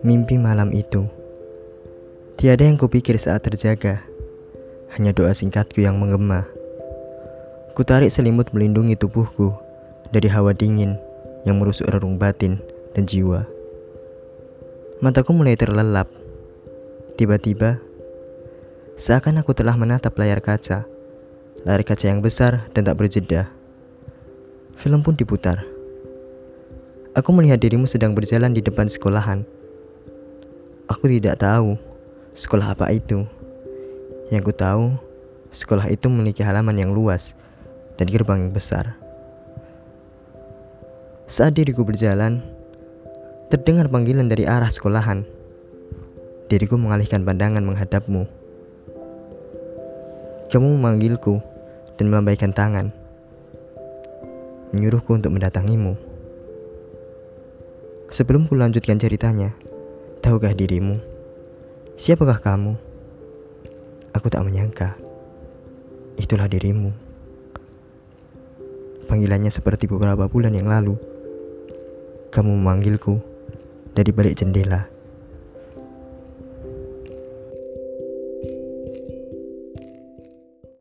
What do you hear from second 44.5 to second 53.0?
arah sekolahan. Diriku mengalihkan pandangan menghadapmu. Kamu memanggilku dan melambaikan tangan,